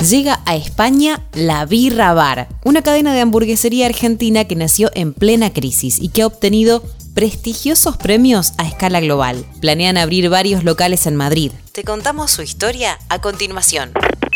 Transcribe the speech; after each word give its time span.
llega 0.00 0.40
a 0.46 0.56
España 0.56 1.26
la 1.34 1.66
Birra 1.66 2.14
Bar, 2.14 2.48
una 2.64 2.82
cadena 2.82 3.12
de 3.12 3.20
hamburguesería 3.20 3.86
argentina 3.86 4.44
que 4.44 4.56
nació 4.56 4.90
en 4.94 5.12
plena 5.12 5.52
crisis 5.52 5.98
y 6.00 6.08
que 6.08 6.22
ha 6.22 6.26
obtenido 6.26 6.82
prestigiosos 7.14 7.96
premios 7.96 8.52
a 8.56 8.66
escala 8.66 9.00
global. 9.00 9.44
Planean 9.60 9.96
abrir 9.96 10.30
varios 10.30 10.64
locales 10.64 11.06
en 11.06 11.16
Madrid. 11.16 11.52
Te 11.72 11.84
contamos 11.84 12.30
su 12.30 12.42
historia 12.42 12.98
a 13.08 13.20
continuación. 13.20 13.92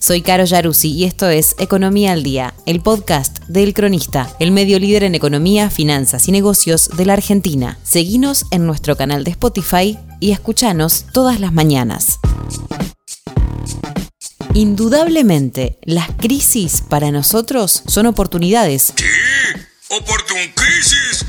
Soy 0.00 0.22
Caro 0.22 0.44
Yaruzzi 0.44 0.92
y 0.92 1.04
esto 1.04 1.28
es 1.28 1.56
Economía 1.58 2.12
al 2.12 2.22
Día, 2.22 2.54
el 2.66 2.80
podcast 2.80 3.40
del 3.48 3.74
Cronista, 3.74 4.30
el 4.38 4.52
medio 4.52 4.78
líder 4.78 5.02
en 5.02 5.16
economía, 5.16 5.70
finanzas 5.70 6.28
y 6.28 6.32
negocios 6.32 6.90
de 6.96 7.04
la 7.04 7.14
Argentina. 7.14 7.78
Seguinos 7.82 8.44
en 8.52 8.64
nuestro 8.64 8.96
canal 8.96 9.24
de 9.24 9.32
Spotify 9.32 9.98
y 10.20 10.30
escuchanos 10.30 11.06
todas 11.12 11.40
las 11.40 11.52
mañanas. 11.52 12.20
Indudablemente, 14.58 15.78
las 15.84 16.10
crisis 16.16 16.82
para 16.82 17.12
nosotros 17.12 17.84
son 17.86 18.06
oportunidades. 18.06 18.92
¿Qué? 18.96 19.04
crisis? 20.56 21.24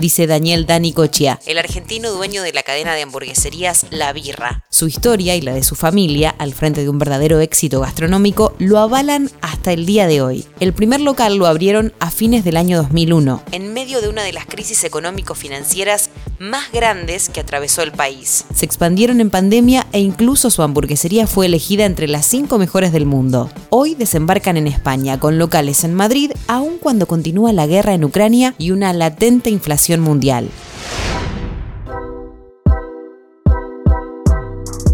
dice 0.00 0.26
Daniel 0.26 0.66
Dani 0.66 0.92
Cochia, 0.92 1.38
el 1.46 1.58
argentino 1.58 2.10
dueño 2.10 2.42
de 2.42 2.52
la 2.52 2.62
cadena 2.62 2.94
de 2.94 3.02
hamburgueserías 3.02 3.86
La 3.90 4.12
Birra. 4.12 4.64
Su 4.70 4.88
historia 4.88 5.36
y 5.36 5.42
la 5.42 5.52
de 5.52 5.62
su 5.62 5.76
familia, 5.76 6.34
al 6.38 6.54
frente 6.54 6.80
de 6.82 6.88
un 6.88 6.98
verdadero 6.98 7.40
éxito 7.40 7.80
gastronómico, 7.80 8.54
lo 8.58 8.78
avalan 8.78 9.30
hasta 9.42 9.72
el 9.72 9.84
día 9.86 10.06
de 10.06 10.22
hoy. 10.22 10.46
El 10.58 10.72
primer 10.72 11.00
local 11.00 11.36
lo 11.36 11.46
abrieron 11.46 11.92
a 12.00 12.10
fines 12.10 12.44
del 12.44 12.56
año 12.56 12.78
2001, 12.78 13.42
en 13.52 13.72
medio 13.74 14.00
de 14.00 14.08
una 14.08 14.22
de 14.22 14.32
las 14.32 14.46
crisis 14.46 14.84
económico-financieras 14.84 16.10
más 16.40 16.72
grandes 16.72 17.28
que 17.28 17.40
atravesó 17.40 17.82
el 17.82 17.92
país. 17.92 18.46
Se 18.54 18.64
expandieron 18.64 19.20
en 19.20 19.28
pandemia 19.28 19.86
e 19.92 20.00
incluso 20.00 20.48
su 20.48 20.62
hamburguesería 20.62 21.26
fue 21.26 21.44
elegida 21.44 21.84
entre 21.84 22.08
las 22.08 22.24
cinco 22.24 22.56
mejores 22.56 22.92
del 22.92 23.04
mundo. 23.04 23.50
Hoy 23.68 23.94
desembarcan 23.94 24.56
en 24.56 24.66
España 24.66 25.20
con 25.20 25.38
locales 25.38 25.84
en 25.84 25.92
Madrid, 25.92 26.32
aun 26.48 26.78
cuando 26.78 27.06
continúa 27.06 27.52
la 27.52 27.66
guerra 27.66 27.92
en 27.92 28.04
Ucrania 28.04 28.54
y 28.56 28.70
una 28.70 28.94
latente 28.94 29.50
inflación 29.50 30.00
mundial. 30.00 30.48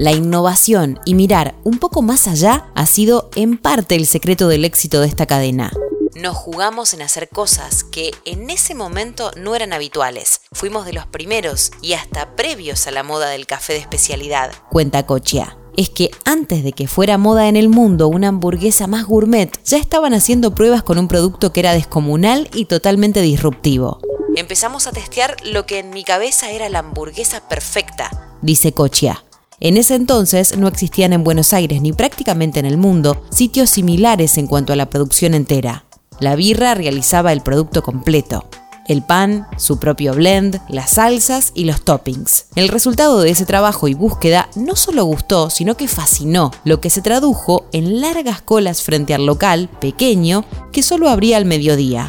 La 0.01 0.13
innovación 0.13 0.99
y 1.07 1.15
mirar 1.15 1.55
un 1.63 1.79
poco 1.79 2.03
más 2.03 2.27
allá 2.27 2.67
ha 2.75 2.87
sido 2.87 3.31
en 3.37 3.57
parte 3.57 3.95
el 3.95 4.07
secreto 4.07 4.49
del 4.49 4.65
éxito 4.65 5.01
de 5.01 5.07
esta 5.07 5.27
cadena. 5.27 5.71
Nos 6.17 6.35
jugamos 6.35 6.95
en 6.95 7.03
hacer 7.03 7.29
cosas 7.29 7.85
que 7.85 8.11
en 8.25 8.49
ese 8.49 8.75
momento 8.75 9.33
no 9.37 9.55
eran 9.55 9.75
habituales. 9.75 10.41
Fuimos 10.51 10.87
de 10.87 10.95
los 10.95 11.07
primeros 11.07 11.73
y 11.83 11.93
hasta 11.93 12.35
previos 12.37 12.87
a 12.87 12.91
la 12.91 13.03
moda 13.03 13.29
del 13.29 13.45
café 13.45 13.75
de 13.75 13.81
especialidad, 13.81 14.51
cuenta 14.71 15.05
Cochia 15.05 15.59
es 15.77 15.91
que 15.91 16.11
antes 16.25 16.65
de 16.65 16.73
que 16.73 16.89
fuera 16.89 17.19
moda 17.19 17.49
en 17.49 17.57
el 17.57 17.69
mundo 17.69 18.09
una 18.09 18.29
hamburguesa 18.29 18.87
más 18.87 19.05
gourmet, 19.05 19.51
ya 19.67 19.77
estaban 19.77 20.15
haciendo 20.15 20.55
pruebas 20.55 20.83
con 20.83 20.97
un 20.97 21.07
producto 21.07 21.53
que 21.53 21.61
era 21.61 21.75
descomunal 21.75 22.49
y 22.55 22.65
totalmente 22.65 23.21
disruptivo. 23.21 24.01
Empezamos 24.37 24.87
a 24.87 24.93
testear 24.93 25.37
lo 25.45 25.67
que 25.67 25.81
en 25.81 25.91
mi 25.91 26.03
cabeza 26.03 26.51
era 26.51 26.71
la 26.71 26.79
hamburguesa 26.79 27.47
perfecta, 27.47 28.39
dice 28.41 28.73
Cochia. 28.73 29.23
En 29.61 29.77
ese 29.77 29.95
entonces 29.95 30.57
no 30.57 30.69
existían 30.69 31.13
en 31.13 31.25
Buenos 31.25 31.53
Aires 31.53 31.83
ni 31.83 31.93
prácticamente 31.93 32.59
en 32.59 32.67
el 32.67 32.79
mundo 32.79 33.23
sitios 33.31 33.69
similares 33.69 34.39
en 34.39 34.47
cuanto 34.47 34.73
a 34.73 34.77
la 34.77 34.89
producción 34.89 35.35
entera. 35.35 35.86
La 36.21 36.37
birra 36.37 36.75
realizaba 36.75 37.33
el 37.33 37.43
producto 37.43 37.83
completo. 37.83 38.47
El 38.89 39.03
pan, 39.03 39.47
su 39.57 39.79
propio 39.79 40.15
blend, 40.15 40.61
las 40.69 40.91
salsas 40.91 41.51
y 41.55 41.65
los 41.65 41.83
toppings. 41.83 42.47
El 42.55 42.69
resultado 42.69 43.21
de 43.21 43.31
ese 43.31 43.45
trabajo 43.45 43.89
y 43.89 43.95
búsqueda 43.95 44.49
no 44.55 44.77
solo 44.77 45.05
gustó, 45.05 45.51
sino 45.51 45.77
que 45.77 45.89
fascinó, 45.89 46.53
lo 46.65 46.81
que 46.81 46.89
se 46.89 47.03
tradujo 47.03 47.67
en 47.73 48.01
largas 48.01 48.41
colas 48.41 48.83
frente 48.83 49.13
al 49.13 49.27
local, 49.27 49.69
pequeño, 49.81 50.45
que 50.73 50.85
solo 50.85 51.09
abría 51.09 51.37
al 51.37 51.47
mediodía. 51.47 52.09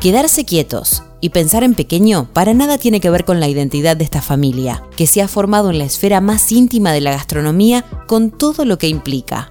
Quedarse 0.00 0.44
quietos, 0.44 1.02
y 1.20 1.30
pensar 1.30 1.64
en 1.64 1.74
pequeño 1.74 2.28
para 2.32 2.54
nada 2.54 2.78
tiene 2.78 3.00
que 3.00 3.10
ver 3.10 3.24
con 3.24 3.40
la 3.40 3.48
identidad 3.48 3.96
de 3.96 4.04
esta 4.04 4.22
familia, 4.22 4.82
que 4.96 5.06
se 5.06 5.22
ha 5.22 5.28
formado 5.28 5.70
en 5.70 5.78
la 5.78 5.84
esfera 5.84 6.20
más 6.20 6.52
íntima 6.52 6.92
de 6.92 7.00
la 7.00 7.10
gastronomía 7.10 7.84
con 8.06 8.30
todo 8.30 8.64
lo 8.64 8.78
que 8.78 8.88
implica. 8.88 9.50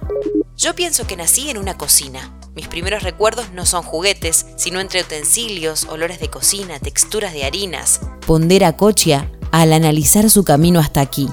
Yo 0.56 0.74
pienso 0.74 1.06
que 1.06 1.16
nací 1.16 1.50
en 1.50 1.58
una 1.58 1.76
cocina. 1.76 2.35
Mis 2.56 2.68
primeros 2.68 3.02
recuerdos 3.02 3.52
no 3.52 3.66
son 3.66 3.82
juguetes, 3.82 4.46
sino 4.56 4.80
entre 4.80 5.02
utensilios, 5.02 5.84
olores 5.90 6.20
de 6.20 6.30
cocina, 6.30 6.78
texturas 6.78 7.34
de 7.34 7.44
harinas. 7.44 8.00
Pondera 8.26 8.78
Cochia 8.78 9.30
al 9.52 9.74
analizar 9.74 10.30
su 10.30 10.42
camino 10.42 10.80
hasta 10.80 11.02
aquí. 11.02 11.28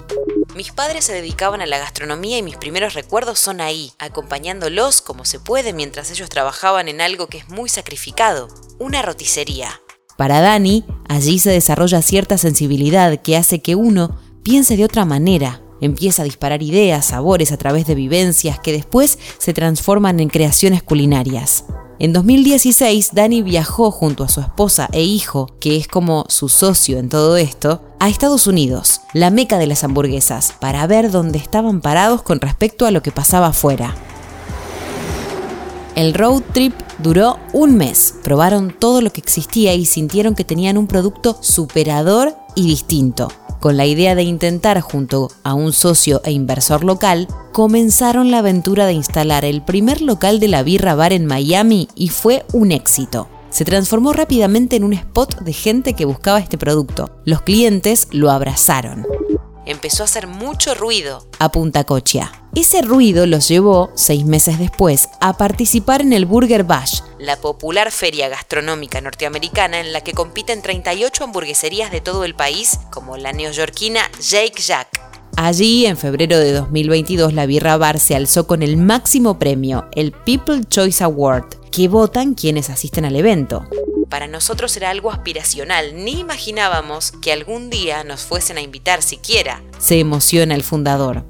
Mis 0.53 0.73
padres 0.73 1.05
se 1.05 1.13
dedicaban 1.13 1.61
a 1.61 1.65
la 1.65 1.79
gastronomía 1.79 2.37
y 2.37 2.43
mis 2.43 2.57
primeros 2.57 2.93
recuerdos 2.93 3.39
son 3.39 3.61
ahí, 3.61 3.93
acompañándolos 3.99 5.01
como 5.01 5.23
se 5.23 5.39
puede 5.39 5.71
mientras 5.71 6.11
ellos 6.11 6.29
trabajaban 6.29 6.89
en 6.89 6.99
algo 6.99 7.27
que 7.27 7.37
es 7.37 7.47
muy 7.47 7.69
sacrificado, 7.69 8.49
una 8.77 9.01
roticería. 9.01 9.81
Para 10.17 10.41
Dani, 10.41 10.85
allí 11.07 11.39
se 11.39 11.51
desarrolla 11.51 12.01
cierta 12.01 12.37
sensibilidad 12.37 13.21
que 13.21 13.37
hace 13.37 13.61
que 13.61 13.75
uno 13.75 14.19
piense 14.43 14.75
de 14.75 14.83
otra 14.83 15.05
manera, 15.05 15.61
empieza 15.81 16.21
a 16.21 16.25
disparar 16.25 16.63
ideas, 16.63 17.05
sabores 17.05 17.51
a 17.51 17.57
través 17.57 17.85
de 17.87 17.95
vivencias 17.95 18.59
que 18.59 18.71
después 18.71 19.19
se 19.37 19.53
transforman 19.53 20.19
en 20.19 20.29
creaciones 20.29 20.83
culinarias. 20.83 21.65
En 21.99 22.11
2016, 22.11 23.11
Dani 23.13 23.43
viajó 23.43 23.91
junto 23.91 24.23
a 24.23 24.29
su 24.29 24.41
esposa 24.41 24.89
e 24.91 25.03
hijo, 25.03 25.55
que 25.59 25.77
es 25.77 25.87
como 25.87 26.25
su 26.27 26.49
socio 26.49 26.97
en 26.97 27.07
todo 27.07 27.37
esto, 27.37 27.81
a 27.99 28.09
Estados 28.09 28.47
Unidos, 28.47 29.01
la 29.13 29.29
meca 29.29 29.57
de 29.57 29.67
las 29.67 29.83
hamburguesas, 29.83 30.53
para 30.59 30.85
ver 30.87 31.11
dónde 31.11 31.37
estaban 31.37 31.81
parados 31.81 32.23
con 32.23 32.41
respecto 32.41 32.85
a 32.85 32.91
lo 32.91 33.01
que 33.03 33.11
pasaba 33.11 33.47
afuera. 33.47 33.95
El 35.95 36.15
road 36.15 36.41
trip 36.53 36.73
duró 36.97 37.37
un 37.53 37.77
mes. 37.77 38.15
Probaron 38.23 38.75
todo 38.77 39.01
lo 39.01 39.13
que 39.13 39.21
existía 39.21 39.75
y 39.75 39.85
sintieron 39.85 40.33
que 40.33 40.43
tenían 40.43 40.77
un 40.77 40.87
producto 40.87 41.37
superador 41.41 42.35
y 42.55 42.65
distinto. 42.65 43.27
Con 43.63 43.77
la 43.77 43.85
idea 43.85 44.13
de 44.13 44.23
intentar 44.23 44.81
junto 44.81 45.31
a 45.43 45.53
un 45.53 45.71
socio 45.71 46.19
e 46.25 46.33
inversor 46.33 46.83
local, 46.83 47.29
comenzaron 47.53 48.29
la 48.29 48.39
aventura 48.39 48.85
de 48.85 48.91
instalar 48.91 49.45
el 49.45 49.63
primer 49.63 50.01
local 50.01 50.41
de 50.41 50.49
la 50.49 50.63
birra 50.63 50.95
bar 50.95 51.13
en 51.13 51.25
Miami 51.25 51.87
y 51.95 52.09
fue 52.09 52.45
un 52.51 52.73
éxito 52.73 53.29
se 53.49 53.65
transformó 53.65 54.13
rápidamente 54.13 54.75
en 54.75 54.83
un 54.83 54.93
spot 54.93 55.41
de 55.41 55.53
gente 55.53 55.93
que 55.93 56.05
buscaba 56.05 56.39
este 56.39 56.57
producto. 56.57 57.11
Los 57.23 57.43
clientes 57.43 58.07
lo 58.11 58.31
abrazaron 58.31 59.05
empezó 59.65 60.03
a 60.03 60.05
hacer 60.05 60.27
mucho 60.27 60.75
ruido, 60.75 61.25
apunta 61.39 61.83
Cochia. 61.83 62.31
Ese 62.55 62.81
ruido 62.81 63.25
los 63.25 63.47
llevó, 63.47 63.89
seis 63.95 64.25
meses 64.25 64.59
después, 64.59 65.09
a 65.19 65.37
participar 65.37 66.01
en 66.01 66.13
el 66.13 66.25
Burger 66.25 66.63
Bash, 66.63 67.01
la 67.25 67.37
popular 67.39 67.91
feria 67.91 68.29
gastronómica 68.29 69.01
norteamericana 69.01 69.79
en 69.79 69.93
la 69.93 70.01
que 70.01 70.13
compiten 70.13 70.61
38 70.61 71.23
hamburgueserías 71.23 71.91
de 71.91 72.01
todo 72.01 72.23
el 72.23 72.35
país, 72.35 72.79
como 72.91 73.17
la 73.17 73.31
neoyorquina 73.31 74.01
Jake 74.21 74.61
Jack. 74.61 74.87
Allí, 75.35 75.85
en 75.85 75.97
febrero 75.97 76.37
de 76.37 76.51
2022, 76.51 77.33
la 77.33 77.45
Birra 77.45 77.77
Bar 77.77 77.99
se 77.99 78.15
alzó 78.15 78.45
con 78.45 78.61
el 78.61 78.77
máximo 78.77 79.39
premio, 79.39 79.87
el 79.95 80.11
People 80.11 80.63
Choice 80.67 81.03
Award, 81.03 81.45
que 81.71 81.87
votan 81.87 82.35
quienes 82.35 82.69
asisten 82.69 83.05
al 83.05 83.15
evento 83.15 83.67
para 84.13 84.27
nosotros 84.27 84.77
era 84.77 84.91
algo 84.91 85.09
aspiracional, 85.09 85.95
ni 86.05 86.19
imaginábamos 86.19 87.11
que 87.13 87.33
algún 87.33 87.71
día 87.71 88.03
nos 88.03 88.21
fuesen 88.21 88.59
a 88.59 88.61
invitar 88.61 89.01
siquiera. 89.01 89.63
Se 89.79 89.99
emociona 89.99 90.53
el 90.53 90.61
fundador. 90.61 91.25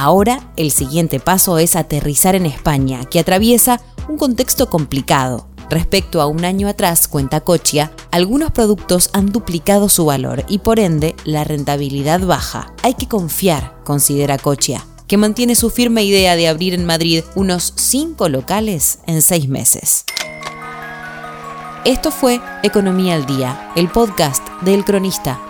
Ahora 0.00 0.38
el 0.54 0.70
siguiente 0.70 1.18
paso 1.18 1.58
es 1.58 1.74
aterrizar 1.74 2.36
en 2.36 2.46
España, 2.46 3.04
que 3.06 3.18
atraviesa 3.18 3.80
un 4.08 4.16
contexto 4.16 4.70
complicado. 4.70 5.48
Respecto 5.70 6.20
a 6.22 6.28
un 6.28 6.44
año 6.44 6.68
atrás, 6.68 7.08
cuenta 7.08 7.40
Cochia, 7.40 7.90
algunos 8.12 8.52
productos 8.52 9.10
han 9.12 9.32
duplicado 9.32 9.88
su 9.88 10.04
valor 10.04 10.44
y 10.46 10.58
por 10.58 10.78
ende 10.78 11.16
la 11.24 11.42
rentabilidad 11.42 12.20
baja. 12.20 12.72
Hay 12.84 12.94
que 12.94 13.08
confiar, 13.08 13.74
considera 13.82 14.38
Cochia, 14.38 14.86
que 15.08 15.16
mantiene 15.16 15.56
su 15.56 15.68
firme 15.68 16.04
idea 16.04 16.36
de 16.36 16.46
abrir 16.46 16.74
en 16.74 16.86
Madrid 16.86 17.24
unos 17.34 17.72
5 17.74 18.28
locales 18.28 19.00
en 19.08 19.20
6 19.20 19.48
meses. 19.48 20.04
Esto 21.84 22.12
fue 22.12 22.40
Economía 22.62 23.16
al 23.16 23.26
Día, 23.26 23.72
el 23.74 23.88
podcast 23.88 24.46
de 24.60 24.74
El 24.74 24.84
Cronista. 24.84 25.40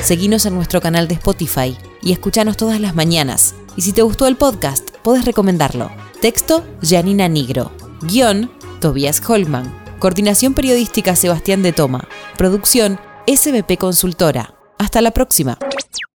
Seguinos 0.00 0.46
en 0.46 0.54
nuestro 0.54 0.80
canal 0.80 1.08
de 1.08 1.14
Spotify 1.14 1.76
y 2.02 2.12
escuchanos 2.12 2.56
todas 2.56 2.80
las 2.80 2.94
mañanas. 2.94 3.54
Y 3.76 3.82
si 3.82 3.92
te 3.92 4.02
gustó 4.02 4.26
el 4.26 4.36
podcast, 4.36 4.90
puedes 5.02 5.24
recomendarlo. 5.24 5.90
Texto, 6.20 6.64
Janina 6.82 7.28
Nigro. 7.28 7.72
Guión, 8.02 8.50
Tobias 8.80 9.20
Holman. 9.28 9.72
Coordinación 9.98 10.54
periodística, 10.54 11.16
Sebastián 11.16 11.62
de 11.62 11.72
Toma. 11.72 12.08
Producción, 12.36 13.00
SBP 13.26 13.76
Consultora. 13.78 14.54
Hasta 14.78 15.00
la 15.00 15.10
próxima. 15.10 15.58